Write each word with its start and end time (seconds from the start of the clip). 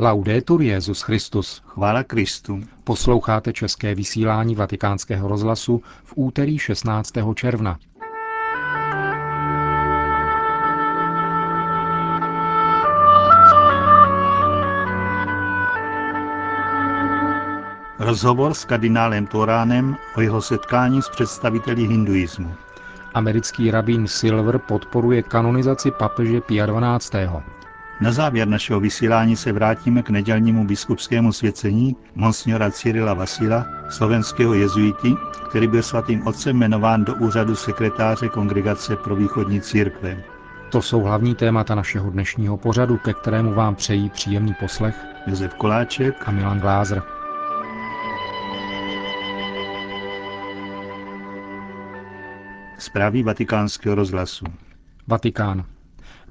Laudetur 0.00 0.62
Jezus 0.62 1.02
Christus. 1.02 1.62
Chvála 1.66 2.02
Kristu. 2.02 2.60
Posloucháte 2.84 3.52
české 3.52 3.94
vysílání 3.94 4.54
Vatikánského 4.54 5.28
rozhlasu 5.28 5.82
v 6.04 6.12
úterý 6.16 6.58
16. 6.58 7.12
června. 7.34 7.78
Rozhovor 17.98 18.54
s 18.54 18.64
kardinálem 18.64 19.26
Toránem 19.26 19.96
o 20.16 20.20
jeho 20.20 20.42
setkání 20.42 21.02
s 21.02 21.08
představiteli 21.08 21.86
hinduismu. 21.86 22.54
Americký 23.14 23.70
rabín 23.70 24.08
Silver 24.08 24.58
podporuje 24.58 25.22
kanonizaci 25.22 25.90
papeže 25.90 26.40
Pia 26.40 26.66
12. 26.66 27.12
Na 28.00 28.12
závěr 28.12 28.48
našeho 28.48 28.80
vysílání 28.80 29.36
se 29.36 29.52
vrátíme 29.52 30.02
k 30.02 30.10
nedělnímu 30.10 30.64
biskupskému 30.66 31.32
svěcení 31.32 31.96
monsignora 32.14 32.70
Cyrila 32.70 33.14
Vasila, 33.14 33.66
slovenského 33.90 34.54
jezuiti, 34.54 35.14
který 35.48 35.66
byl 35.66 35.82
svatým 35.82 36.26
otcem 36.26 36.56
jmenován 36.56 37.04
do 37.04 37.14
úřadu 37.14 37.56
sekretáře 37.56 38.28
Kongregace 38.28 38.96
pro 38.96 39.16
východní 39.16 39.60
církve. 39.60 40.24
To 40.70 40.82
jsou 40.82 41.00
hlavní 41.02 41.34
témata 41.34 41.74
našeho 41.74 42.10
dnešního 42.10 42.56
pořadu, 42.56 42.96
ke 42.96 43.14
kterému 43.14 43.54
vám 43.54 43.74
přejí 43.74 44.10
příjemný 44.10 44.54
poslech 44.60 44.96
Josef 45.26 45.54
Koláček 45.54 46.14
a 46.28 46.30
Milan 46.30 46.60
Glázer. 46.60 47.02
Zprávy 52.78 53.22
vatikánského 53.22 53.94
rozhlasu. 53.94 54.44
Vatikán. 55.06 55.64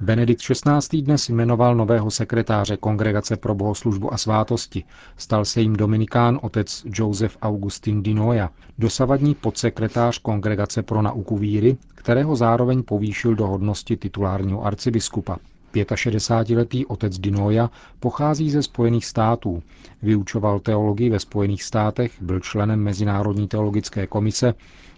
Benedikt 0.02 0.42
XVI. 0.42 1.02
dnes 1.02 1.30
jmenoval 1.30 1.76
nového 1.76 2.12
sekretáře 2.12 2.78
Kongregace 2.78 3.38
pro 3.38 3.56
bohoslužbu 3.56 4.14
a 4.14 4.18
svátosti. 4.18 4.84
Stal 5.18 5.46
se 5.46 5.62
jim 5.62 5.76
dominikán 5.76 6.40
otec 6.42 6.86
Joseph 6.94 7.38
Augustin 7.42 8.04
Dinoja, 8.04 8.50
dosavadní 8.78 9.36
podsekretář 9.36 10.18
Kongregace 10.18 10.84
pro 10.84 11.02
nauku 11.02 11.38
víry, 11.38 11.78
kterého 11.96 12.36
zároveň 12.36 12.84
povýšil 12.84 13.36
do 13.36 13.48
hodnosti 13.48 13.98
titulárního 13.98 14.66
arcibiskupa. 14.66 15.38
65-letý 15.74 16.86
otec 16.86 17.20
Dinoja 17.20 17.70
pochází 18.00 18.52
ze 18.52 18.64
Spojených 18.64 19.06
států. 19.06 19.64
Vyučoval 20.02 20.60
teologii 20.60 21.10
ve 21.10 21.20
Spojených 21.20 21.64
státech, 21.64 22.12
byl 22.22 22.40
členem 22.40 22.80
Mezinárodní 22.84 23.48
teologické 23.48 24.08
komise 24.08 24.54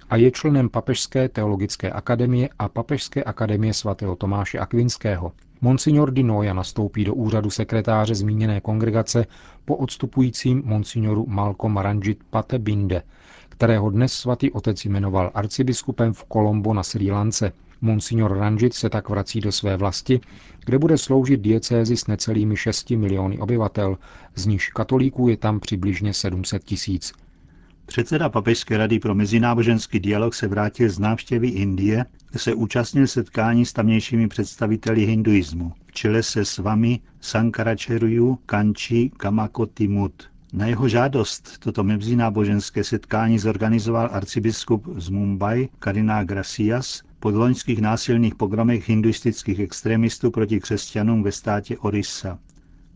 a 0.10 0.16
je 0.16 0.32
členem 0.32 0.70
Papežské 0.70 1.30
teologické 1.30 1.92
akademie 1.92 2.50
a 2.60 2.70
Papežské 2.70 3.24
akademie 3.24 3.74
svatého 3.74 4.16
Tomáše 4.16 4.60
Akvinského. 4.60 5.32
Monsignor 5.62 6.12
Di 6.12 6.24
Noia 6.24 6.54
nastoupí 6.54 7.04
do 7.04 7.14
úřadu 7.14 7.50
sekretáře 7.50 8.16
zmíněné 8.16 8.62
kongregace 8.62 9.26
po 9.66 9.76
odstupujícím 9.76 10.62
monsignoru 10.66 11.26
Malcolm 11.28 11.78
Ranjit 11.78 12.20
Pate 12.30 12.60
Binde, 12.60 13.04
kterého 13.50 13.90
dnes 13.90 14.14
svatý 14.14 14.52
otec 14.52 14.86
jmenoval 14.86 15.32
arcibiskupem 15.34 16.14
v 16.14 16.24
Kolombo 16.24 16.74
na 16.74 16.84
Sri 16.84 17.12
Lance. 17.12 17.52
Monsignor 17.82 18.38
Ranjit 18.38 18.74
se 18.74 18.90
tak 18.90 19.10
vrací 19.10 19.42
do 19.42 19.52
své 19.52 19.78
vlasti, 19.78 20.20
kde 20.66 20.80
bude 20.80 20.98
sloužit 20.98 21.42
diecézi 21.42 21.98
s 21.98 22.08
necelými 22.08 22.58
6 22.58 22.90
miliony 22.90 23.40
obyvatel, 23.40 23.98
z 24.36 24.46
níž 24.46 24.70
katolíků 24.70 25.28
je 25.28 25.38
tam 25.38 25.60
přibližně 25.60 26.14
700 26.14 26.64
tisíc. 26.64 27.14
Předseda 27.90 28.30
Papežské 28.30 28.78
rady 28.78 29.00
pro 29.00 29.16
mezináboženský 29.16 30.00
dialog 30.00 30.36
se 30.36 30.48
vrátil 30.48 30.90
z 30.90 31.00
návštěvy 31.00 31.48
Indie, 31.48 32.06
kde 32.30 32.40
se 32.40 32.54
účastnil 32.54 33.08
setkání 33.08 33.66
s 33.66 33.74
tamnějšími 33.74 34.28
představiteli 34.28 35.06
hinduismu. 35.06 35.74
V 35.86 35.92
čele 35.92 36.24
se 36.24 36.46
s 36.46 36.58
vami 36.58 37.00
Sankaracharyu 37.22 38.40
Kanchi 38.46 39.12
Kamakotimut. 39.18 40.30
Na 40.54 40.66
jeho 40.66 40.90
žádost 40.90 41.58
toto 41.60 41.84
mezináboženské 41.84 42.84
setkání 42.84 43.40
zorganizoval 43.40 44.10
arcibiskup 44.12 44.88
z 44.96 45.10
Mumbai 45.10 45.70
Karina 45.80 46.24
Gracias 46.24 47.04
po 47.20 47.30
loňských 47.30 47.82
násilných 47.82 48.36
pogromech 48.36 48.90
hinduistických 48.90 49.60
extremistů 49.60 50.32
proti 50.32 50.60
křesťanům 50.60 51.24
ve 51.24 51.32
státě 51.32 51.78
Orissa. 51.78 52.40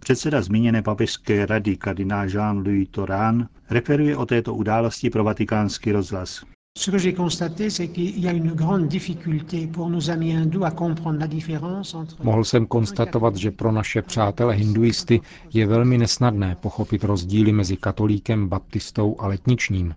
Předseda 0.04 0.42
zmíněné 0.42 0.82
papežské 0.82 1.46
rady 1.46 1.78
kardinál 1.78 2.28
Jean-Louis 2.30 2.88
Torán 2.92 3.48
referuje 3.70 4.18
o 4.18 4.26
této 4.26 4.54
události 4.54 5.10
pro 5.10 5.24
vatikánský 5.24 5.92
rozhlas. 5.92 6.44
Ce 6.78 6.92
que 6.92 7.00
j'ai 7.00 7.16
constaté, 7.16 7.70
c'est 7.72 7.94
qu'il 7.94 8.20
y 8.20 8.28
a 8.28 8.32
une 8.32 8.52
grande 8.56 8.88
difficulté 8.88 9.68
pour 9.68 9.90
nos 9.90 10.10
amis 10.10 10.32
hindous 10.34 10.64
à 10.66 10.72
comprendre 10.72 11.20
la 11.20 11.28
différence 11.28 11.98
entre... 11.98 12.24
Mohl 12.24 12.44
jsem 12.44 12.66
konstatovat, 12.66 13.36
že 13.36 13.52
pro 13.52 13.72
naše 13.72 14.02
přátele 14.02 14.56
hinduisty 14.56 15.22
je 15.54 15.68
velmi 15.68 15.98
nesnadné 15.98 16.56
pochopit 16.56 17.04
rozdíly 17.04 17.52
mezi 17.52 17.78
katolíkem, 17.78 18.48
baptistou 18.48 19.16
a 19.20 19.28
letničním. 19.28 19.96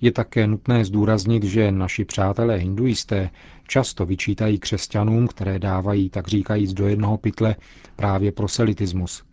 Je 0.00 0.12
také 0.12 0.46
nutné 0.46 0.84
zdůraznit, 0.84 1.42
že 1.44 1.72
naši 1.72 2.04
přátelé 2.04 2.56
hinduisté 2.56 3.30
často 3.68 4.06
vyčítají 4.06 4.58
křesťanům, 4.58 5.28
které 5.28 5.58
dávají, 5.58 6.10
tak 6.10 6.28
říkajíc, 6.28 6.72
do 6.72 6.88
jednoho 6.88 7.16
pytle 7.16 7.56
právě 7.96 8.32
proselitismus. 8.32 9.27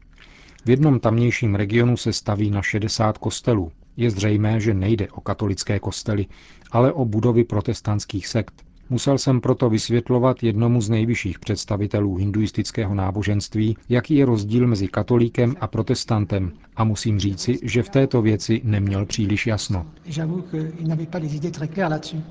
V 0.65 0.69
jednom 0.69 0.99
tamnějším 0.99 1.55
regionu 1.55 1.97
se 1.97 2.13
staví 2.13 2.51
na 2.51 2.61
60 2.61 3.17
kostelů. 3.17 3.71
Je 3.97 4.11
zřejmé, 4.11 4.59
že 4.59 4.73
nejde 4.73 5.07
o 5.07 5.21
katolické 5.21 5.79
kostely, 5.79 6.25
ale 6.71 6.93
o 6.93 7.05
budovy 7.05 7.43
protestantských 7.43 8.27
sekt. 8.27 8.65
Musel 8.89 9.17
jsem 9.17 9.41
proto 9.41 9.69
vysvětlovat 9.69 10.43
jednomu 10.43 10.81
z 10.81 10.89
nejvyšších 10.89 11.39
představitelů 11.39 12.15
hinduistického 12.15 12.95
náboženství, 12.95 13.77
jaký 13.89 14.15
je 14.15 14.25
rozdíl 14.25 14.67
mezi 14.67 14.87
katolíkem 14.87 15.55
a 15.61 15.67
protestantem 15.67 16.51
a 16.75 16.83
musím 16.83 17.19
říci, 17.19 17.59
že 17.63 17.83
v 17.83 17.89
této 17.89 18.21
věci 18.21 18.61
neměl 18.63 19.05
příliš 19.05 19.47
jasno. 19.47 19.85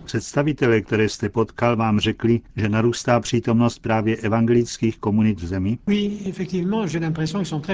Představitelé, 0.05 0.81
které 0.81 1.09
jste 1.09 1.29
potkal, 1.29 1.77
vám 1.77 2.01
řekli, 2.01 2.41
že 2.57 2.69
narůstá 2.69 3.21
přítomnost 3.21 3.79
právě 3.79 4.17
evangelických 4.17 4.99
komunit 4.99 5.41
v 5.41 5.47
zemi? 5.47 5.79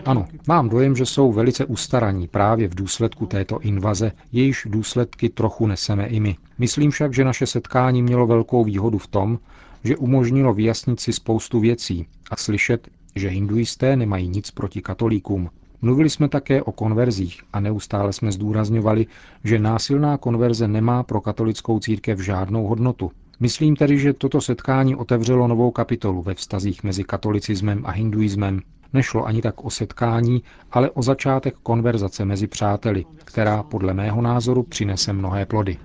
Ano, 0.04 0.26
mám 0.48 0.68
dojem, 0.68 0.97
že 0.97 1.06
jsou 1.06 1.32
velice 1.32 1.64
ustaraní 1.64 2.28
právě 2.28 2.68
v 2.68 2.74
důsledku 2.74 3.26
této 3.26 3.58
invaze, 3.60 4.12
jejíž 4.32 4.66
důsledky 4.70 5.28
trochu 5.28 5.66
neseme 5.66 6.06
i 6.06 6.20
my. 6.20 6.36
Myslím 6.58 6.91
však, 6.91 7.14
že 7.14 7.24
naše 7.24 7.47
setkání 7.47 8.02
mělo 8.02 8.26
velkou 8.26 8.64
výhodu 8.70 8.98
v 8.98 9.06
tom, 9.06 9.38
že 9.84 9.97
umožnilo 9.97 10.54
vyjasnit 10.54 11.00
si 11.00 11.12
spoustu 11.12 11.60
věcí 11.60 12.06
a 12.31 12.36
slyšet, 12.36 12.88
že 13.16 13.28
hinduisté 13.28 13.97
nemají 13.97 14.28
nic 14.28 14.50
proti 14.50 14.82
katolíkům. 14.82 15.50
Mluvili 15.82 16.10
jsme 16.10 16.28
také 16.28 16.62
o 16.62 16.72
konverzích 16.72 17.42
a 17.53 17.60
neustále 17.60 18.12
jsme 18.12 18.32
zdůrazňovali, 18.32 19.06
že 19.44 19.59
násilná 19.59 20.19
konverze 20.19 20.69
nemá 20.69 21.03
pro 21.03 21.20
katolickou 21.20 21.80
církev 21.80 22.20
žádnou 22.20 22.66
hodnotu. 22.66 23.10
Myslím 23.41 23.76
tedy, 23.76 23.98
že 23.98 24.12
toto 24.12 24.41
setkání 24.41 24.97
otevřelo 24.97 25.48
novou 25.48 25.70
kapitolu 25.70 26.22
ve 26.22 26.34
vztazích 26.34 26.84
mezi 26.84 27.04
katolicismem 27.04 27.82
a 27.86 27.91
hinduismem 27.91 28.60
Nešlo 28.93 29.25
ani 29.25 29.43
tak 29.43 29.65
o 29.65 29.71
setkání, 29.71 30.43
ale 30.71 30.91
o 30.91 31.03
začátek 31.03 31.55
konverzace 31.62 32.25
mezi 32.25 32.47
přáteli, 32.47 33.05
která 33.25 33.62
podle 33.62 33.95
mého 33.95 34.23
názoru 34.23 34.62
přinese 34.62 35.12
mnohé 35.12 35.47
plody. 35.47 35.78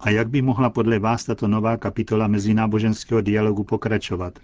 A 0.00 0.10
jak 0.10 0.28
by 0.28 0.42
mohla 0.42 0.70
podle 0.70 0.98
vás 0.98 1.24
tato 1.24 1.48
nová 1.48 1.76
kapitola 1.76 2.28
mezináboženského 2.28 3.20
dialogu 3.20 3.64
pokračovat? 3.64 4.38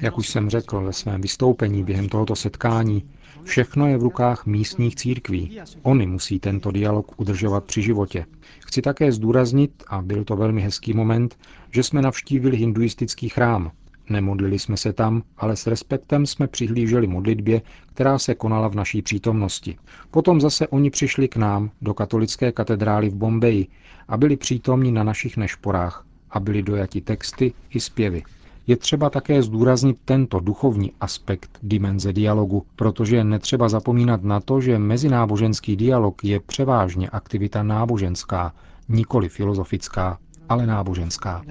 Jak 0.00 0.18
už 0.18 0.28
jsem 0.28 0.50
řekl 0.50 0.80
ve 0.84 0.92
svém 0.92 1.20
vystoupení 1.20 1.84
během 1.84 2.08
tohoto 2.08 2.36
setkání, 2.36 3.02
Všechno 3.44 3.86
je 3.86 3.98
v 3.98 4.02
rukách 4.02 4.46
místních 4.46 4.96
církví. 4.96 5.58
Oni 5.82 6.06
musí 6.06 6.40
tento 6.40 6.70
dialog 6.70 7.20
udržovat 7.20 7.64
při 7.64 7.82
životě. 7.82 8.26
Chci 8.60 8.82
také 8.82 9.12
zdůraznit, 9.12 9.84
a 9.88 10.02
byl 10.02 10.24
to 10.24 10.36
velmi 10.36 10.60
hezký 10.60 10.92
moment, 10.92 11.38
že 11.70 11.82
jsme 11.82 12.02
navštívili 12.02 12.56
hinduistický 12.56 13.28
chrám. 13.28 13.70
Nemodlili 14.10 14.58
jsme 14.58 14.76
se 14.76 14.92
tam, 14.92 15.22
ale 15.36 15.56
s 15.56 15.66
respektem 15.66 16.26
jsme 16.26 16.46
přihlíželi 16.46 17.06
modlitbě, 17.06 17.62
která 17.86 18.18
se 18.18 18.34
konala 18.34 18.68
v 18.68 18.74
naší 18.74 19.02
přítomnosti. 19.02 19.78
Potom 20.10 20.40
zase 20.40 20.68
oni 20.68 20.90
přišli 20.90 21.28
k 21.28 21.36
nám 21.36 21.70
do 21.82 21.94
katolické 21.94 22.52
katedrály 22.52 23.08
v 23.08 23.14
Bombeji 23.14 23.66
a 24.08 24.16
byli 24.16 24.36
přítomní 24.36 24.92
na 24.92 25.04
našich 25.04 25.36
nešporách 25.36 26.06
a 26.30 26.40
byli 26.40 26.62
dojati 26.62 27.00
texty 27.00 27.52
i 27.70 27.80
zpěvy. 27.80 28.22
Je 28.66 28.76
třeba 28.76 29.10
také 29.10 29.42
zdůraznit 29.42 29.96
tento 30.04 30.40
duchovní 30.40 30.92
aspekt 31.00 31.58
dimenze 31.62 32.12
dialogu, 32.12 32.66
protože 32.76 33.24
netřeba 33.24 33.68
zapomínat 33.68 34.22
na 34.22 34.40
to, 34.40 34.60
že 34.60 34.78
mezináboženský 34.78 35.76
dialog 35.76 36.24
je 36.24 36.40
převážně 36.40 37.08
aktivita 37.10 37.62
náboženská, 37.62 38.52
nikoli 38.88 39.28
filozofická, 39.28 40.18
ale 40.48 40.66
náboženská. 40.66 41.42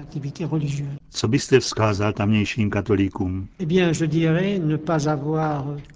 Co 1.10 1.28
byste 1.28 1.60
vzkázal 1.60 2.12
tamnějším 2.12 2.70
katolíkům? 2.70 3.48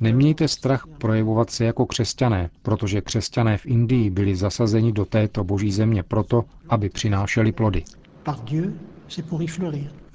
Nemějte 0.01 0.49
strach 0.49 0.87
projevovat 0.99 1.51
se 1.51 1.65
jako 1.65 1.87
křesťané, 1.87 2.51
protože 2.63 3.01
křesťané 3.01 3.59
v 3.59 3.67
Indii 3.67 4.11
byli 4.11 4.37
zasazeni 4.37 4.93
do 4.93 5.05
této 5.05 5.45
boží 5.45 5.73
země 5.73 6.03
proto, 6.03 6.45
aby 6.69 6.89
přinášeli 6.89 7.53
plody 7.53 7.85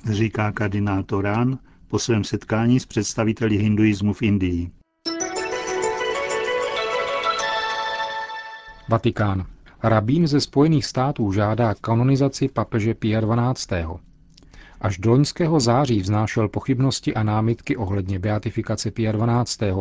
říká 0.09 0.51
kardinál 0.51 1.03
Torán, 1.03 1.57
po 1.88 2.00
svém 2.00 2.24
setkání 2.24 2.80
s 2.80 2.86
představiteli 2.86 3.57
hinduismu 3.57 4.13
v 4.13 4.21
Indii. 4.21 4.71
Vatikán. 8.89 9.45
Rabín 9.83 10.27
ze 10.27 10.42
Spojených 10.42 10.86
států 10.86 11.31
žádá 11.31 11.74
kanonizaci 11.81 12.48
papeže 12.48 12.94
Pia 12.94 13.21
XII. 13.53 13.86
Až 14.81 14.98
do 14.98 15.12
loňského 15.12 15.59
září 15.59 16.00
vznášel 16.00 16.50
pochybnosti 16.50 17.13
a 17.13 17.24
námitky 17.24 17.77
ohledně 17.77 18.19
beatifikace 18.19 18.92
Pia 18.92 19.13
XII. 19.44 19.74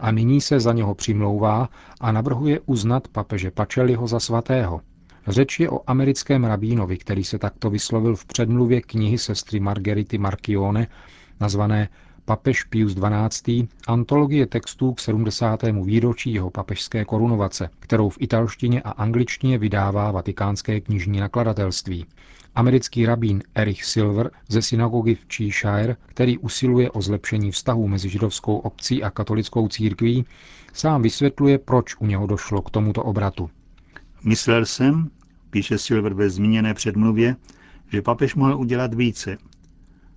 a 0.00 0.10
nyní 0.10 0.40
se 0.40 0.60
za 0.60 0.72
něho 0.72 0.94
přimlouvá 0.94 1.68
a 2.00 2.12
navrhuje 2.12 2.60
uznat 2.66 3.08
papeže 3.08 3.50
Pačeliho 3.50 4.06
za 4.06 4.20
svatého. 4.20 4.80
Řeč 5.28 5.60
je 5.60 5.70
o 5.70 5.80
americkém 5.86 6.44
rabínovi, 6.44 6.96
který 6.96 7.24
se 7.24 7.38
takto 7.38 7.70
vyslovil 7.70 8.16
v 8.16 8.24
předmluvě 8.24 8.80
knihy 8.80 9.18
sestry 9.18 9.60
Margerity 9.60 10.18
Marchione, 10.18 10.88
nazvané 11.40 11.88
Papež 12.24 12.64
Pius 12.64 12.94
XII. 12.94 13.68
antologie 13.86 14.46
textů 14.46 14.92
k 14.92 15.00
70. 15.00 15.62
výročí 15.84 16.32
jeho 16.32 16.50
papežské 16.50 17.04
korunovace, 17.04 17.70
kterou 17.80 18.08
v 18.08 18.18
italštině 18.20 18.82
a 18.82 18.90
angličtině 18.90 19.58
vydává 19.58 20.10
vatikánské 20.10 20.80
knižní 20.80 21.20
nakladatelství. 21.20 22.06
Americký 22.54 23.06
rabín 23.06 23.42
Erich 23.54 23.84
Silver 23.84 24.30
ze 24.48 24.62
synagogy 24.62 25.14
v 25.14 25.34
Cheshire, 25.34 25.96
který 26.06 26.38
usiluje 26.38 26.90
o 26.90 27.02
zlepšení 27.02 27.50
vztahů 27.50 27.88
mezi 27.88 28.08
židovskou 28.08 28.56
obcí 28.56 29.02
a 29.02 29.10
katolickou 29.10 29.68
církví, 29.68 30.24
sám 30.72 31.02
vysvětluje, 31.02 31.58
proč 31.58 31.96
u 32.00 32.06
něho 32.06 32.26
došlo 32.26 32.62
k 32.62 32.70
tomuto 32.70 33.02
obratu. 33.02 33.50
Myslel 34.24 34.66
jsem, 34.66 35.10
píše 35.56 35.78
Silver 35.78 36.14
ve 36.14 36.30
zmíněné 36.30 36.74
předmluvě, 36.74 37.36
že 37.92 38.02
papež 38.02 38.34
mohl 38.34 38.56
udělat 38.56 38.94
více. 38.94 39.38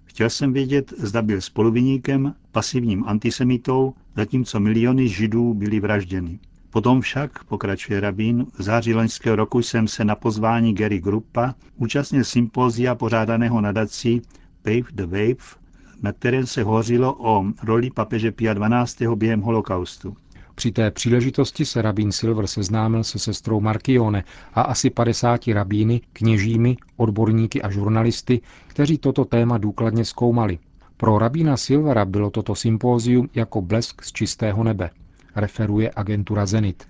Chtěl 0.06 0.30
jsem 0.30 0.54
vědět, 0.54 0.94
zda 0.98 1.22
byl 1.22 1.42
spoluviníkem, 1.42 2.36
pasivním 2.52 3.04
antisemitou, 3.08 3.94
zatímco 4.16 4.60
miliony 4.60 5.08
židů 5.08 5.54
byly 5.54 5.80
vražděny. 5.80 6.40
Potom 6.70 7.02
však, 7.02 7.44
pokračuje 7.44 8.00
rabín, 8.00 8.46
v 8.58 8.62
září 8.62 8.94
loňského 8.94 9.36
roku 9.36 9.62
jsem 9.62 9.88
se 9.88 10.06
na 10.06 10.16
pozvání 10.16 10.74
Gary 10.74 11.00
Gruppa 11.00 11.56
účastnil 11.78 12.24
sympózia 12.24 12.96
pořádaného 12.96 13.62
nadací 13.62 14.22
Pave 14.62 14.92
the 14.92 15.06
Wave, 15.06 15.56
na 16.02 16.14
kterém 16.14 16.46
se 16.48 16.64
hovořilo 16.64 17.16
o 17.20 17.46
roli 17.64 17.90
papeže 17.90 18.32
Pia 18.32 18.56
XII. 18.86 19.08
během 19.16 19.42
holokaustu. 19.42 20.16
Při 20.60 20.72
té 20.72 20.92
příležitosti 20.92 21.66
se 21.66 21.82
rabín 21.82 22.12
Silver 22.12 22.48
seznámil 22.48 23.04
se 23.04 23.20
sestrou 23.20 23.60
Markione 23.60 24.24
a 24.54 24.62
asi 24.62 24.90
50 24.90 25.48
rabíny, 25.48 26.02
kněžími, 26.14 26.78
odborníky 26.98 27.62
a 27.62 27.72
žurnalisty, 27.72 28.42
kteří 28.68 28.98
toto 28.98 29.26
téma 29.26 29.58
důkladně 29.58 30.06
zkoumali. 30.06 30.60
Pro 30.98 31.20
rabína 31.20 31.58
Silvera 31.58 32.06
bylo 32.06 32.30
toto 32.30 32.56
sympózium 32.56 33.30
jako 33.36 33.62
blesk 33.62 34.04
z 34.04 34.12
čistého 34.12 34.64
nebe, 34.64 34.90
referuje 35.36 35.92
agentura 35.96 36.46
Zenit. 36.46 36.88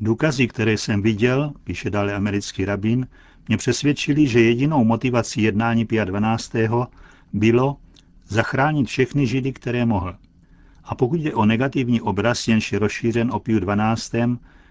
Důkazy, 0.00 0.48
které 0.48 0.72
jsem 0.72 1.02
viděl, 1.02 1.52
píše 1.64 1.90
dále 1.90 2.14
americký 2.14 2.64
rabín, 2.64 3.06
mě 3.48 3.56
přesvědčili, 3.56 4.26
že 4.26 4.40
jedinou 4.40 4.84
motivací 4.84 5.42
jednání 5.42 5.84
Pia 5.84 6.04
12. 6.04 6.52
bylo 7.32 7.76
zachránit 8.28 8.86
všechny 8.86 9.26
židy, 9.26 9.52
které 9.52 9.86
mohl. 9.86 10.14
A 10.84 10.94
pokud 10.94 11.20
jde 11.20 11.34
o 11.34 11.46
negativní 11.46 12.00
obraz, 12.00 12.48
jenž 12.48 12.72
je 12.72 12.78
rozšířen 12.78 13.30
o 13.32 13.38
Piu 13.38 13.60
12., 13.60 14.12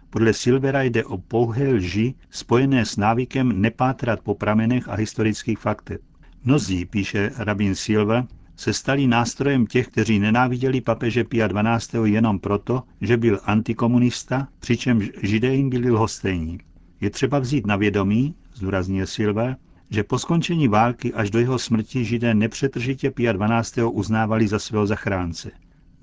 podle 0.09 0.33
Silvera 0.33 0.81
jde 0.83 1.05
o 1.05 1.17
pouhé 1.17 1.69
lži 1.69 2.13
spojené 2.29 2.85
s 2.85 2.97
návykem 2.97 3.61
nepátrat 3.61 4.19
po 4.19 4.35
pramenech 4.35 4.89
a 4.89 4.95
historických 4.95 5.59
faktech. 5.59 5.99
Mnozí, 6.43 6.85
píše 6.85 7.31
rabin 7.37 7.75
Silva, 7.75 8.27
se 8.55 8.73
stali 8.73 9.07
nástrojem 9.07 9.67
těch, 9.67 9.87
kteří 9.87 10.19
nenáviděli 10.19 10.81
papeže 10.81 11.23
Pia 11.23 11.47
12. 11.47 11.95
jenom 12.03 12.39
proto, 12.39 12.83
že 13.01 13.17
byl 13.17 13.39
antikomunista, 13.43 14.47
přičemž 14.59 15.11
židé 15.23 15.55
jim 15.55 15.69
byli 15.69 15.91
lhostejní. 15.91 16.59
Je 17.01 17.09
třeba 17.09 17.39
vzít 17.39 17.67
na 17.67 17.75
vědomí, 17.75 18.35
zdůraznil 18.53 19.07
Silva, 19.07 19.55
že 19.89 20.03
po 20.03 20.19
skončení 20.19 20.67
války 20.67 21.13
až 21.13 21.31
do 21.31 21.39
jeho 21.39 21.59
smrti 21.59 22.05
židé 22.05 22.33
nepřetržitě 22.33 23.11
Pia 23.11 23.33
12. 23.33 23.77
uznávali 23.91 24.47
za 24.47 24.59
svého 24.59 24.87
zachránce. 24.87 25.51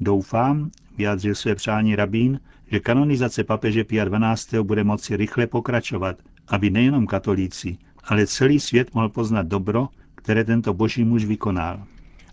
Doufám, 0.01 0.71
vyjádřil 0.99 1.35
své 1.35 1.55
přání 1.55 1.97
rabín, 1.97 2.41
že 2.71 2.81
kanonizace 2.81 3.45
papeže 3.45 3.85
Pia 3.85 4.35
XII. 4.35 4.63
bude 4.63 4.85
moci 4.85 5.17
rychle 5.17 5.47
pokračovat, 5.47 6.17
aby 6.49 6.71
nejenom 6.71 7.07
katolíci, 7.07 7.79
ale 8.05 8.27
celý 8.27 8.61
svět 8.61 8.95
mohl 8.95 9.09
poznat 9.09 9.47
dobro, 9.47 9.89
které 10.15 10.45
tento 10.45 10.75
boží 10.75 11.05
muž 11.05 11.25
vykonal. 11.25 11.83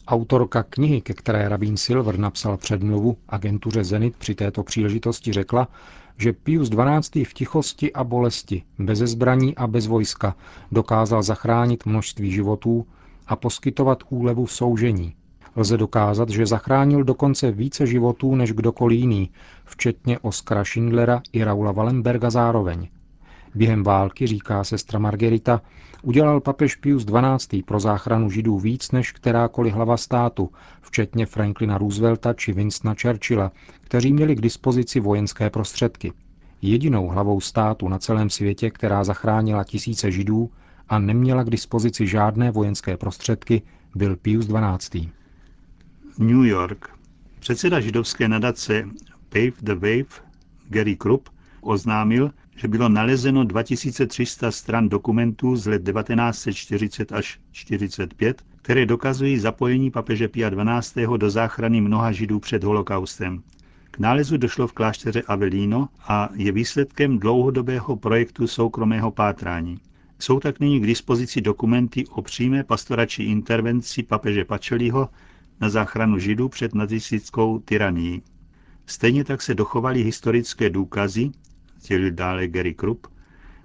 Autorka 0.07 0.63
knihy, 0.63 1.01
ke 1.01 1.13
které 1.13 1.49
rabín 1.49 1.77
Silver 1.77 2.19
napsal 2.19 2.57
předmluvu 2.57 3.17
agentuře 3.29 3.83
Zenit 3.83 4.15
při 4.17 4.35
této 4.35 4.63
příležitosti 4.63 5.33
řekla, 5.33 5.67
že 6.17 6.33
Pius 6.33 6.69
XII. 6.69 7.25
v 7.25 7.33
tichosti 7.33 7.93
a 7.93 8.03
bolesti, 8.03 8.63
bez 8.79 8.99
zbraní 8.99 9.55
a 9.55 9.67
bez 9.67 9.87
vojska, 9.87 10.35
dokázal 10.71 11.23
zachránit 11.23 11.85
množství 11.85 12.31
životů 12.31 12.87
a 13.27 13.35
poskytovat 13.35 14.03
úlevu 14.09 14.47
soužení, 14.47 15.15
Lze 15.59 15.77
dokázat, 15.77 16.30
že 16.30 16.45
zachránil 16.45 17.04
dokonce 17.04 17.51
více 17.51 17.88
životů 17.88 18.36
než 18.36 18.54
kdokoliv 18.54 19.00
jiný, 19.00 19.30
včetně 19.65 20.19
Oskara 20.19 20.63
Schindlera 20.63 21.21
i 21.33 21.44
Raula 21.44 21.71
Wallenberga 21.71 22.30
zároveň. 22.30 22.88
Během 23.56 23.83
války, 23.83 24.27
říká 24.27 24.63
sestra 24.63 25.00
Margerita, 25.00 25.62
udělal 26.01 26.42
papež 26.42 26.75
Pius 26.75 27.06
XII. 27.06 27.63
pro 27.63 27.80
záchranu 27.80 28.30
židů 28.30 28.59
víc 28.59 28.92
než 28.92 29.12
kterákoliv 29.12 29.74
hlava 29.74 29.98
státu, 29.98 30.50
včetně 30.81 31.25
Franklina 31.25 31.77
Roosevelta 31.77 32.33
či 32.33 32.53
Winstona 32.53 32.95
Churchilla, 33.01 33.51
kteří 33.81 34.13
měli 34.13 34.36
k 34.36 34.42
dispozici 34.42 35.00
vojenské 35.00 35.50
prostředky. 35.50 36.13
Jedinou 36.62 37.07
hlavou 37.07 37.42
státu 37.42 37.88
na 37.88 38.00
celém 38.00 38.30
světě, 38.30 38.71
která 38.71 39.03
zachránila 39.03 39.63
tisíce 39.63 40.12
židů 40.12 40.50
a 40.89 41.00
neměla 41.00 41.44
k 41.44 41.50
dispozici 41.50 42.07
žádné 42.07 42.51
vojenské 42.51 42.98
prostředky, 42.98 43.62
byl 43.95 44.15
Pius 44.15 44.48
XII. 44.48 45.16
New 46.19 46.43
York. 46.43 46.89
Předseda 47.39 47.79
židovské 47.79 48.27
nadace 48.27 48.89
Pave 49.29 49.51
the 49.61 49.73
Wave 49.73 50.27
Gary 50.69 50.95
Krupp 50.95 51.29
oznámil, 51.61 52.31
že 52.55 52.67
bylo 52.67 52.89
nalezeno 52.89 53.43
2300 53.43 54.51
stran 54.51 54.89
dokumentů 54.89 55.55
z 55.55 55.67
let 55.67 55.81
1940 55.85 57.11
až 57.11 57.39
45, 57.51 58.43
které 58.61 58.85
dokazují 58.85 59.39
zapojení 59.39 59.91
papeže 59.91 60.27
Pia 60.27 60.49
XII. 60.49 61.07
do 61.17 61.29
záchrany 61.29 61.81
mnoha 61.81 62.11
židů 62.11 62.39
před 62.39 62.63
holokaustem. 62.63 63.43
K 63.91 64.00
nálezu 64.00 64.38
došlo 64.38 64.67
v 64.67 64.74
klášteře 64.74 65.21
Avellino 65.21 65.89
a 66.07 66.29
je 66.33 66.51
výsledkem 66.51 67.19
dlouhodobého 67.19 67.95
projektu 67.95 68.47
soukromého 68.47 69.12
pátrání. 69.12 69.79
Jsou 70.19 70.39
tak 70.39 70.59
nyní 70.59 70.79
k 70.79 70.88
dispozici 70.88 71.41
dokumenty 71.41 72.07
o 72.07 72.21
přímé 72.21 72.63
pastorační 72.63 73.25
intervenci 73.25 74.03
papeže 74.03 74.45
Pačelího 74.45 75.09
na 75.61 75.69
záchranu 75.69 76.19
židů 76.19 76.49
před 76.49 76.75
nacistickou 76.75 77.59
tyranií. 77.59 78.21
Stejně 78.85 79.23
tak 79.23 79.41
se 79.41 79.55
dochovaly 79.55 80.03
historické 80.03 80.69
důkazy, 80.69 81.31
sdělil 81.81 82.11
dále 82.11 82.47
Gary 82.47 82.73
Krupp, 82.73 83.07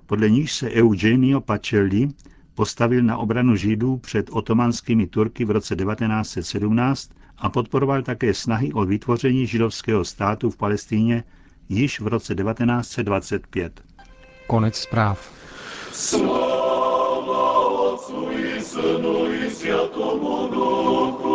podle 0.07 0.31
níž 0.31 0.53
se 0.53 0.71
Eugenio 0.71 1.41
Pacelli 1.41 2.09
postavil 2.55 3.03
na 3.03 3.17
obranu 3.17 3.57
židů 3.57 3.97
před 3.97 4.31
otomanskými 4.31 5.07
Turky 5.07 5.45
v 5.45 5.51
roce 5.51 5.77
1917 5.77 7.11
a 7.39 7.49
podporoval 7.49 8.03
také 8.03 8.35
snahy 8.35 8.73
o 8.73 8.85
vytvoření 8.85 9.47
židovského 9.47 10.05
státu 10.05 10.51
v 10.51 10.57
Palestíně 10.57 11.25
již 11.69 12.01
v 12.01 12.07
roce 12.07 12.35
1925. 12.35 13.81
Konec 14.47 14.77
zpráv. 14.77 15.33
Slava 17.83 17.95
Otcu 17.95 18.31
i 18.33 18.61
Synu 18.61 19.33
i 19.33 19.51
Světomu 19.51 20.49
Duchu 20.49 21.33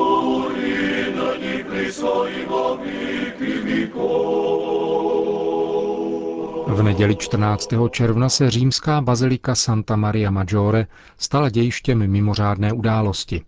v 6.67 6.83
neděli 6.83 7.15
14. 7.15 7.69
června 7.89 8.29
se 8.29 8.51
římská 8.51 9.01
bazilika 9.01 9.55
Santa 9.55 9.95
Maria 9.95 10.31
Maggiore 10.31 10.87
stala 11.17 11.49
dějištěm 11.49 12.07
mimořádné 12.07 12.73
události. 12.73 13.41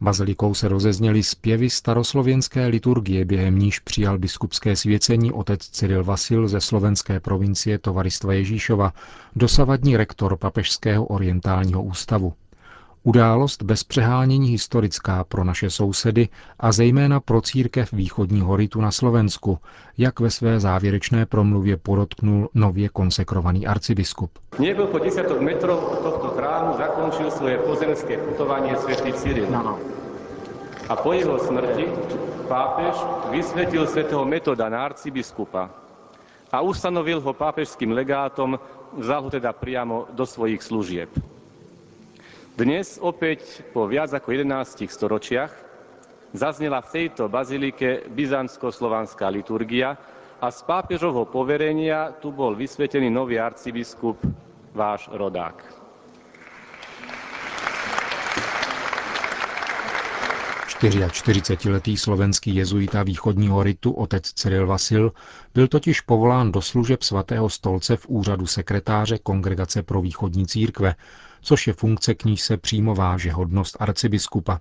Bazilikou 0.00 0.54
se 0.54 0.68
rozezněly 0.68 1.22
zpěvy 1.22 1.70
staroslověnské 1.70 2.66
liturgie, 2.66 3.24
během 3.24 3.58
níž 3.58 3.78
přijal 3.78 4.18
biskupské 4.18 4.76
svěcení 4.76 5.32
otec 5.32 5.68
Cyril 5.68 6.04
Vasil 6.04 6.48
ze 6.48 6.60
slovenské 6.60 7.20
provincie 7.20 7.78
Tovaristva 7.78 8.32
Ježíšova, 8.32 8.92
dosavadní 9.36 9.96
rektor 9.96 10.36
Papežského 10.36 11.04
orientálního 11.04 11.82
ústavu. 11.82 12.32
Událost 13.06 13.62
bez 13.62 13.84
přehánění 13.84 14.48
historická 14.48 15.24
pro 15.24 15.44
naše 15.44 15.70
sousedy 15.70 16.28
a 16.60 16.72
zejména 16.72 17.20
pro 17.20 17.40
církev 17.40 17.92
východního 17.92 18.56
ritu 18.56 18.80
na 18.80 18.90
Slovensku, 18.90 19.58
jak 19.98 20.20
ve 20.20 20.30
své 20.30 20.60
závěrečné 20.60 21.26
promluvě 21.26 21.76
podotknul 21.76 22.48
nově 22.54 22.88
konsekrovaný 22.88 23.66
arcibiskup. 23.66 24.30
Niekoľko 24.56 24.96
desiatok 25.04 25.36
metrov 25.44 25.84
od 25.84 26.00
tohto 26.00 26.28
chrámu 26.32 26.80
zakončil 26.80 27.28
svoje 27.28 27.60
pozemské 27.68 28.16
putovanie 28.24 28.72
svätý 28.80 29.12
Cyril. 29.12 29.52
No, 29.52 29.60
no. 29.60 29.74
A 30.88 30.96
po 30.96 31.12
jeho 31.12 31.36
smrti 31.36 31.84
pápež 32.48 32.96
vysvetil 33.28 33.84
svätého 33.84 34.24
Metoda 34.24 34.72
na 34.72 34.80
arcibiskupa 34.80 35.68
a 36.48 36.56
ustanovil 36.64 37.20
ho 37.20 37.36
pápežským 37.36 37.92
legátom, 37.92 38.56
vzal 38.96 39.28
ho 39.28 39.30
teda 39.30 39.52
priamo 39.52 40.08
do 40.16 40.24
svojich 40.24 40.64
služieb. 40.64 41.12
Dnes 42.54 43.02
opäť 43.02 43.66
po 43.74 43.90
viac 43.90 44.14
ako 44.14 44.30
11 44.30 44.86
storočiach 44.86 45.50
zaznela 46.38 46.86
v 46.86 46.90
tejto 46.94 47.26
bazilike 47.26 48.06
byzantsko-slovanská 48.14 49.26
liturgia 49.26 49.98
a 50.38 50.54
z 50.54 50.62
pápežovho 50.62 51.26
poverenia 51.26 52.14
tu 52.22 52.30
bol 52.30 52.54
vysvetený 52.54 53.10
nový 53.10 53.42
arcibiskup, 53.42 54.22
váš 54.70 55.10
rodák. 55.10 55.66
44-letý 60.78 61.96
slovenský 61.96 62.54
jezuita 62.54 63.02
východního 63.02 63.62
ritu 63.62 63.92
otec 63.92 64.32
Cyril 64.32 64.66
Vasil 64.66 65.12
byl 65.54 65.68
totiž 65.68 66.00
povolán 66.00 66.52
do 66.52 66.62
služeb 66.62 67.02
svatého 67.02 67.50
stolce 67.50 67.96
v 67.96 68.06
úřadu 68.08 68.46
sekretáře 68.46 69.18
Kongregace 69.18 69.82
pro 69.82 70.00
východní 70.00 70.46
církve, 70.46 70.94
což 71.44 71.66
je 71.66 71.72
funkce, 71.72 72.14
k 72.14 72.24
níž 72.24 72.40
se 72.42 72.56
přímo 72.56 72.94
váže 72.94 73.32
hodnost 73.32 73.76
arcibiskupa 73.80 74.60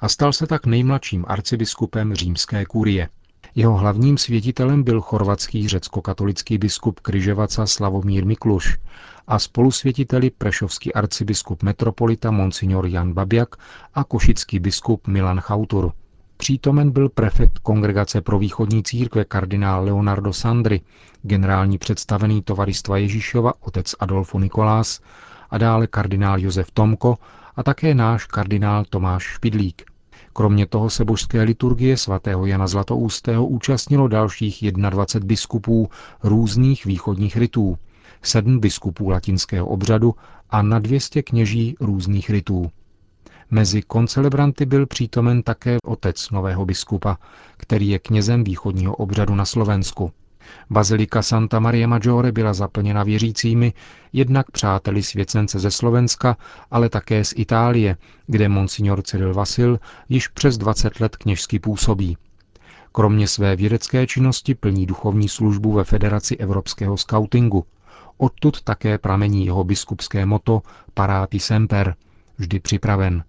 a 0.00 0.08
stal 0.08 0.32
se 0.32 0.46
tak 0.46 0.66
nejmladším 0.66 1.24
arcibiskupem 1.28 2.14
římské 2.14 2.64
kurie. 2.64 3.08
Jeho 3.54 3.76
hlavním 3.76 4.18
světitelem 4.18 4.82
byl 4.82 5.00
chorvatský 5.00 5.68
řecko-katolický 5.68 6.58
biskup 6.58 7.00
Kryževaca 7.00 7.66
Slavomír 7.66 8.26
Mikluš 8.26 8.78
a 9.26 9.38
spolusvětiteli 9.38 10.30
prešovský 10.30 10.94
arcibiskup 10.94 11.62
metropolita 11.62 12.30
Monsignor 12.30 12.86
Jan 12.86 13.12
Babjak 13.12 13.56
a 13.94 14.04
košický 14.04 14.58
biskup 14.58 15.06
Milan 15.06 15.40
Chautur. 15.40 15.92
Přítomen 16.36 16.90
byl 16.90 17.08
prefekt 17.08 17.58
Kongregace 17.58 18.20
pro 18.20 18.38
východní 18.38 18.82
církve 18.82 19.24
kardinál 19.24 19.84
Leonardo 19.84 20.32
Sandri, 20.32 20.80
generální 21.22 21.78
představený 21.78 22.42
tovaristva 22.42 22.96
Ježíšova 22.96 23.52
otec 23.60 23.94
Adolfo 24.00 24.38
Nikolás 24.38 25.00
a 25.50 25.58
dále 25.58 25.86
kardinál 25.86 26.40
Josef 26.40 26.70
Tomko 26.70 27.18
a 27.56 27.62
také 27.62 27.94
náš 27.94 28.26
kardinál 28.26 28.84
Tomáš 28.90 29.22
Špidlík. 29.22 29.82
Kromě 30.32 30.66
toho 30.66 30.90
se 30.90 31.04
božské 31.04 31.42
liturgie 31.42 31.96
svatého 31.96 32.46
Jana 32.46 32.66
Zlatoustého 32.66 33.46
účastnilo 33.46 34.08
dalších 34.08 34.72
21 34.72 35.26
biskupů 35.26 35.90
různých 36.22 36.84
východních 36.84 37.36
rytů, 37.36 37.78
sedm 38.22 38.60
biskupů 38.60 39.10
latinského 39.10 39.66
obřadu 39.66 40.14
a 40.50 40.62
na 40.62 40.78
200 40.78 41.22
kněží 41.22 41.76
různých 41.80 42.30
rytů. 42.30 42.70
Mezi 43.50 43.82
koncelebranty 43.82 44.66
byl 44.66 44.86
přítomen 44.86 45.42
také 45.42 45.76
otec 45.84 46.30
nového 46.30 46.64
biskupa, 46.66 47.18
který 47.56 47.88
je 47.88 47.98
knězem 47.98 48.44
východního 48.44 48.96
obřadu 48.96 49.34
na 49.34 49.44
Slovensku. 49.44 50.12
Bazilika 50.70 51.22
Santa 51.22 51.60
Maria 51.60 51.86
Maggiore 51.86 52.32
byla 52.32 52.54
zaplněna 52.54 53.02
věřícími, 53.02 53.72
jednak 54.12 54.50
přáteli 54.50 55.02
svěcence 55.02 55.58
ze 55.58 55.70
Slovenska, 55.70 56.36
ale 56.70 56.88
také 56.88 57.24
z 57.24 57.34
Itálie, 57.36 57.96
kde 58.26 58.48
monsignor 58.48 59.02
Cyril 59.02 59.34
Vasil 59.34 59.78
již 60.08 60.28
přes 60.28 60.58
20 60.58 61.00
let 61.00 61.16
kněžsky 61.16 61.58
působí. 61.58 62.16
Kromě 62.92 63.28
své 63.28 63.56
vědecké 63.56 64.06
činnosti 64.06 64.54
plní 64.54 64.86
duchovní 64.86 65.28
službu 65.28 65.72
ve 65.72 65.84
Federaci 65.84 66.36
evropského 66.36 66.96
skautingu. 66.96 67.64
Odtud 68.16 68.62
také 68.62 68.98
pramení 68.98 69.46
jeho 69.46 69.64
biskupské 69.64 70.26
moto 70.26 70.62
Paráti 70.94 71.40
semper, 71.40 71.94
vždy 72.38 72.60
připraven. 72.60 73.24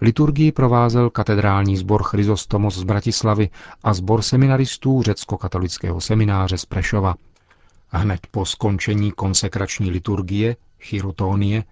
Liturgii 0.00 0.52
provázel 0.52 1.10
katedrální 1.10 1.76
sbor 1.76 2.02
Chryzostomos 2.02 2.78
z 2.78 2.82
Bratislavy 2.82 3.48
a 3.84 3.94
sbor 3.94 4.22
seminaristů 4.22 5.02
řecko-katolického 5.02 6.00
semináře 6.00 6.58
z 6.58 6.64
Prešova. 6.64 7.14
Hned 7.88 8.20
po 8.30 8.44
skončení 8.44 9.12
konsekrační 9.12 9.90
liturgie, 9.90 10.56
chirotonie, 10.80 11.64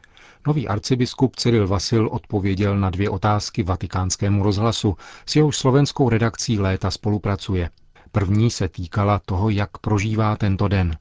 nový 0.46 0.68
arcibiskup 0.68 1.36
Cyril 1.36 1.68
Vasil 1.68 2.08
odpověděl 2.12 2.78
na 2.78 2.90
dvě 2.90 3.10
otázky 3.10 3.62
vatikánskému 3.62 4.42
rozhlasu, 4.42 4.96
s 5.26 5.36
jehož 5.36 5.56
slovenskou 5.56 6.08
redakcí 6.08 6.58
léta 6.58 6.90
spolupracuje. 6.90 7.70
První 8.12 8.50
se 8.50 8.68
týkala 8.68 9.20
toho, 9.26 9.50
jak 9.50 9.78
prožívá 9.78 10.36
tento 10.36 10.68
den. 10.68 10.96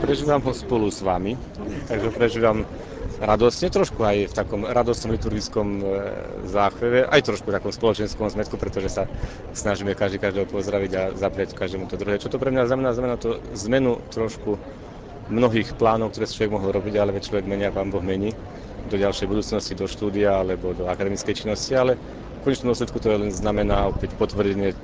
Prežívám 0.00 0.42
ho 0.42 0.54
spolu 0.54 0.90
s 0.90 1.02
vámi, 1.02 1.38
takže 1.88 2.10
prežívám 2.10 2.66
radostne, 3.22 3.70
trošku 3.70 4.02
aj 4.02 4.16
v 4.28 4.34
takom 4.34 4.66
radostnom 4.66 5.14
liturgickom 5.14 5.78
e, 5.78 5.82
záchveve, 6.50 7.06
aj 7.06 7.22
trošku 7.22 7.54
v 7.54 7.54
takom 7.54 7.70
spoločenskom 7.70 8.26
zmetku, 8.26 8.58
pretože 8.58 8.90
sa 8.90 9.06
snažíme 9.54 9.94
každý 9.94 10.18
každého 10.18 10.50
pozdraviť 10.50 10.90
a 10.98 11.02
zaprieť 11.14 11.54
každému 11.54 11.86
to 11.86 11.94
druhé. 11.94 12.18
Čo 12.18 12.34
to 12.34 12.42
pre 12.42 12.50
mňa 12.50 12.66
znamená? 12.66 12.90
Znamená 12.90 13.14
to 13.22 13.38
zmenu 13.54 14.02
trošku 14.10 14.58
mnohých 15.30 15.78
plánov, 15.78 16.12
ktoré 16.12 16.26
človek 16.26 16.52
mohol 16.58 16.74
robiť, 16.74 16.98
ale 16.98 17.14
veď 17.14 17.22
človek 17.30 17.46
menia, 17.46 17.70
pán 17.70 17.94
Boh 17.94 18.02
mení 18.02 18.34
do 18.90 18.98
ďalšej 18.98 19.30
budúcnosti, 19.30 19.78
do 19.78 19.86
štúdia 19.86 20.42
alebo 20.42 20.74
do 20.74 20.90
akademickej 20.90 21.46
činnosti, 21.46 21.78
ale 21.78 21.94
v 21.94 22.50
konečnom 22.50 22.74
dôsledku 22.74 22.98
to 22.98 23.14
len 23.14 23.30
znamená 23.30 23.86
opäť 23.86 24.18
potvrdenie 24.18 24.74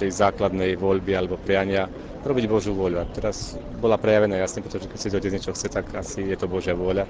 tej 0.00 0.08
základnej 0.08 0.80
voľby 0.80 1.12
alebo 1.12 1.36
priania 1.36 1.92
robiť 2.24 2.44
Božú 2.48 2.72
voľu. 2.72 3.04
A 3.04 3.06
teraz 3.12 3.60
bola 3.76 4.00
prejavená 4.00 4.40
jasne, 4.40 4.64
pretože 4.64 4.88
keď 4.88 4.98
si 4.98 5.12
to 5.12 5.20
niečo 5.20 5.52
chce, 5.52 5.68
tak 5.68 5.92
asi 5.92 6.24
je 6.24 6.36
to 6.40 6.48
Božia 6.48 6.72
vôľa 6.72 7.04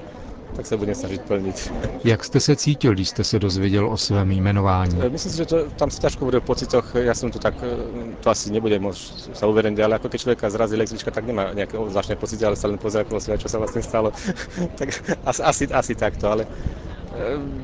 tak 0.56 0.66
se 0.66 0.76
budeme 0.76 0.94
snažit 0.94 1.22
plnit. 1.22 1.72
Jak 2.04 2.24
jste 2.24 2.40
se 2.40 2.56
cítil, 2.56 2.92
když 2.92 3.08
jste 3.08 3.24
se 3.24 3.38
dozvěděl 3.38 3.88
o 3.88 3.96
svém 3.96 4.30
jmenování? 4.32 5.02
E, 5.02 5.08
myslím 5.08 5.32
si, 5.32 5.38
že 5.38 5.46
to, 5.46 5.70
tam 5.70 5.90
se 5.90 6.00
ťažko 6.00 6.24
bude 6.24 6.38
o 6.38 6.40
pocitoch, 6.40 6.94
ja 6.94 7.14
som 7.14 7.30
to 7.30 7.38
tak, 7.38 7.54
e, 7.62 7.76
to 8.20 8.30
asi 8.30 8.50
nebude 8.50 8.76
môcť 8.78 9.32
sa 9.32 9.46
uverejniť, 9.48 9.80
ale 9.80 9.96
ako 9.96 10.08
keď 10.08 10.18
človeka 10.20 10.50
zrazí 10.50 10.74
električka, 10.76 11.10
tak 11.10 11.24
nemá 11.24 11.56
nejaké 11.56 11.76
zvláštne 11.78 12.16
pocity, 12.16 12.42
ale 12.44 12.56
sa 12.56 12.68
len 12.68 12.78
pozrie 12.78 13.04
okolo 13.04 13.20
seba, 13.20 13.40
čo 13.40 13.48
sa 13.48 13.58
vlastne 13.58 13.80
stalo. 13.80 14.12
tak 14.78 14.92
asi, 15.24 15.40
asi, 15.42 15.64
asi 15.72 15.92
takto, 15.96 16.28
ale 16.28 16.44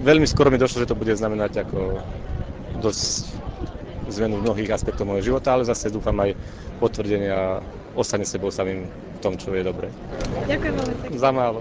veľmi 0.05 0.27
skoro 0.29 0.51
mi 0.51 0.59
došlo, 0.61 0.85
že 0.85 0.91
to 0.91 0.99
bude 0.99 1.13
znamenať 1.17 1.69
ako 1.69 2.01
dosť 2.81 3.37
zmenu 4.09 4.41
mnohých 4.41 4.73
aspektov 4.73 5.05
môjho 5.05 5.33
života, 5.35 5.53
ale 5.53 5.69
zase 5.69 5.93
dúfam 5.93 6.17
aj 6.21 6.33
potvrdenie 6.81 7.29
a 7.29 7.61
ostane 7.93 8.25
sebou 8.25 8.49
samým 8.49 8.89
v 8.89 9.19
tom, 9.21 9.37
čo 9.37 9.53
je 9.53 9.67
dobré. 9.67 9.93
Ďakujem 10.49 10.75
veľmi 10.79 11.19
Za 11.19 11.31
málo 11.35 11.61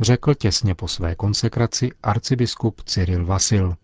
řekl 0.00 0.34
těsně 0.34 0.74
po 0.74 0.88
své 0.88 1.14
konsekraci 1.14 1.90
arcibiskup 2.02 2.80
Cyril 2.84 3.26
Vasil. 3.26 3.74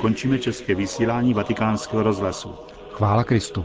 Končíme 0.00 0.38
české 0.38 0.74
vysílání 0.74 1.34
vatikánského 1.34 2.02
rozhlasu. 2.02 2.54
Chvála 2.92 3.24
Kristu. 3.24 3.64